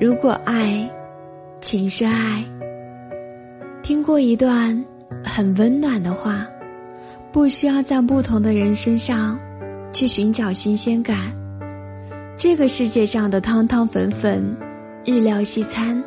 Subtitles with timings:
[0.00, 0.90] 如果爱，
[1.60, 2.42] 请深爱。
[3.82, 4.82] 听过一段
[5.22, 6.46] 很温暖的话，
[7.30, 9.38] 不需要在不同的人身上
[9.92, 11.30] 去寻找新鲜感。
[12.34, 14.56] 这个世界上的汤汤粉粉、
[15.04, 16.02] 日料西餐、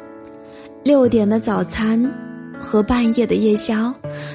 [0.84, 2.04] 六点的早餐
[2.60, 3.94] 和半夜的夜宵，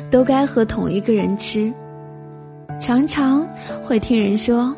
[0.09, 1.75] 都该和同一个人吃。
[2.79, 3.45] 常常
[3.83, 4.73] 会听人说，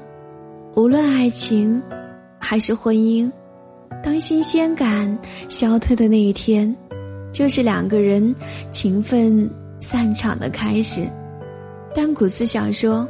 [0.75, 1.83] 无论爱情
[2.39, 3.30] 还是婚姻，
[4.02, 5.18] 当新鲜感
[5.48, 6.74] 消退的那一天，
[7.32, 8.34] 就是两个人
[8.70, 9.48] 情分
[9.80, 11.02] 散场的开始。
[11.95, 13.09] 但古斯想说，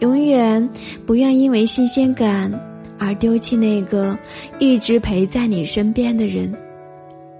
[0.00, 0.68] 永远
[1.06, 2.52] 不愿因为新鲜感
[2.98, 4.18] 而丢弃那个
[4.58, 6.52] 一直陪在你身边的人。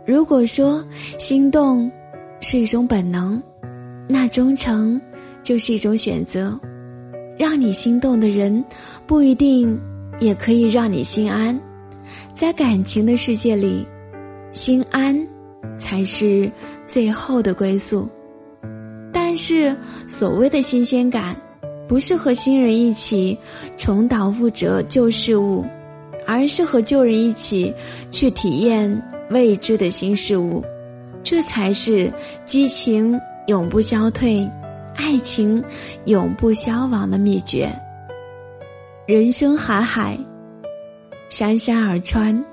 [0.06, 0.84] 如果说
[1.18, 1.90] 心动
[2.40, 3.42] 是一种本能，
[4.08, 5.00] 那忠诚。
[5.44, 6.56] 就是一种选择，
[7.36, 8.64] 让你心动的人，
[9.08, 9.76] 不一定
[10.20, 11.60] 也可以让你心安。
[12.34, 13.86] 在感情的世界里，
[14.52, 15.16] 心安
[15.78, 16.50] 才是
[16.86, 18.08] 最后的归宿。
[19.12, 19.74] 但是，
[20.06, 21.36] 所谓的新鲜感，
[21.86, 23.38] 不是和新人一起
[23.76, 25.64] 重蹈覆辙旧事物，
[26.26, 27.72] 而是和旧人一起
[28.10, 30.64] 去体验未知的新事物。
[31.22, 32.12] 这才是
[32.44, 34.48] 激情永不消退。
[34.94, 35.62] 爱情
[36.04, 37.70] 永不消亡的秘诀。
[39.06, 40.18] 人生海海，
[41.32, 42.44] 山山而穿，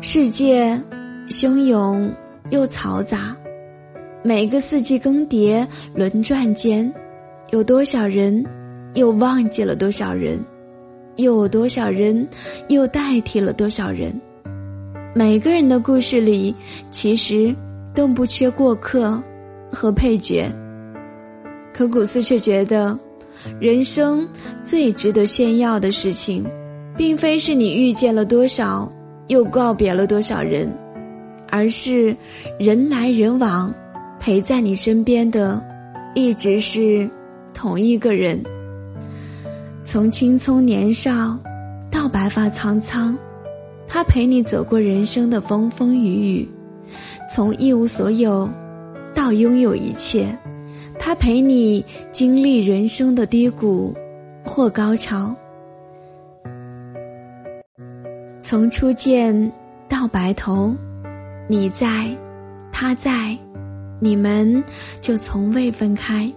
[0.00, 0.80] 世界
[1.26, 2.14] 汹涌
[2.50, 3.36] 又嘈杂。
[4.22, 6.94] 每个四季更迭轮转间，
[7.50, 8.46] 有多少人
[8.94, 10.38] 又忘记了多少人？
[11.16, 12.24] 又有多少人
[12.68, 14.14] 又代替了多少人？
[15.12, 16.54] 每个人的故事里，
[16.92, 17.52] 其实
[17.96, 19.20] 都不缺过客
[19.72, 20.48] 和配角。
[21.72, 22.96] 可古斯却觉得，
[23.58, 24.24] 人生
[24.64, 26.46] 最值得炫耀的事情，
[26.96, 28.90] 并非是你遇见了多少，
[29.26, 30.72] 又告别了多少人，
[31.50, 32.16] 而是
[32.58, 33.74] 人来人往，
[34.20, 35.62] 陪在你身边的，
[36.14, 37.08] 一直是
[37.52, 38.42] 同一个人。
[39.82, 41.38] 从青葱年少
[41.90, 43.16] 到白发苍苍，
[43.86, 46.48] 他陪你走过人生的风风雨雨；
[47.30, 48.48] 从一无所有
[49.14, 50.26] 到拥有一切。
[50.96, 53.92] 他陪你经历人生的低谷
[54.44, 55.34] 或高潮，
[58.44, 59.50] 从初见
[59.88, 60.76] 到白头，
[61.48, 62.14] 你在，
[62.70, 63.34] 他在，
[63.98, 64.62] 你们
[65.00, 66.30] 就从未分开。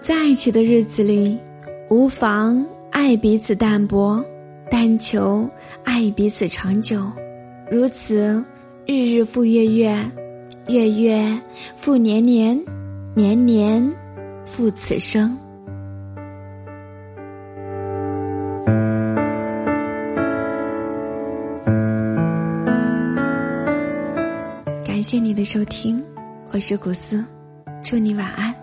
[0.00, 1.38] 在一起的日子里，
[1.90, 4.20] 无妨爱彼此淡薄，
[4.68, 5.48] 但求
[5.84, 7.00] 爱彼此长久，
[7.70, 8.44] 如此
[8.84, 9.94] 日日复月月。
[10.66, 11.40] 月月
[11.76, 12.60] 复年年，
[13.14, 13.92] 年年
[14.44, 15.38] 复此生。
[25.02, 26.00] 感谢你的收听，
[26.52, 27.26] 我是古斯，
[27.82, 28.61] 祝你晚安。